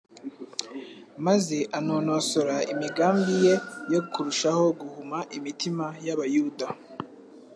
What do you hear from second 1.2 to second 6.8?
maze anonosora imigambi ye yo kurushaho guhuma imitima y’Abayuda